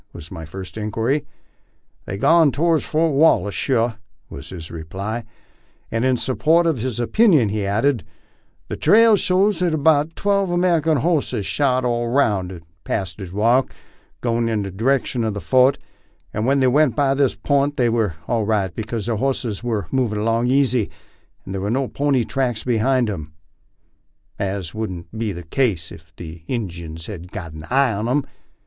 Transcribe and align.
"was 0.13 0.31
my 0.31 0.45
first 0.45 0.77
inquiry." 0.77 1.27
They've 2.05 2.19
gone 2.19 2.51
toward 2.51 2.81
Fort 2.81 3.13
Wallace, 3.13 3.53
sure," 3.53 3.97
was 4.31 4.49
the 4.49 4.67
reply; 4.73 5.25
and 5.91 6.03
in 6.03 6.17
support 6.17 6.65
of 6.65 6.81
this 6.81 6.97
opinion 6.97 7.49
he 7.49 7.67
added, 7.67 8.03
"The 8.67 8.77
trail 8.77 9.15
shows 9.15 9.59
that 9.59 10.15
twelve 10.15 10.49
American 10.49 10.97
horses, 10.97 11.45
shod 11.45 11.85
all 11.85 12.07
round, 12.07 12.49
have 12.51 12.63
passed 12.83 13.21
at 13.21 13.29
a 13.29 13.35
walk, 13.35 13.75
goin' 14.21 14.49
in 14.49 14.63
the 14.63 14.71
direction 14.71 15.23
of 15.23 15.35
the 15.35 15.39
fort; 15.39 15.77
and 16.33 16.47
when 16.47 16.61
they 16.61 16.67
went 16.67 16.95
by 16.95 17.13
this 17.13 17.35
p'int 17.35 17.77
they 17.77 17.87
were 17.87 18.15
all 18.27 18.43
right, 18.43 18.73
because 18.75 19.05
their 19.05 19.17
horses 19.17 19.63
were 19.63 19.85
movin' 19.91 20.17
along 20.17 20.47
easy, 20.47 20.89
and 21.45 21.53
there 21.53 21.61
are 21.63 21.69
no 21.69 21.87
pony 21.87 22.23
tracks 22.23 22.63
behind 22.63 23.07
'era, 23.07 23.27
as 24.39 24.73
wouldn't 24.73 25.15
be 25.15 25.31
the 25.31 25.43
case 25.43 25.91
ef 25.91 26.11
the 26.17 26.41
Injuns 26.47 27.05
had 27.05 27.31
got 27.31 27.53
an 27.53 27.65
eye 27.69 27.93
on 27.93 28.09
'em." 28.09 28.23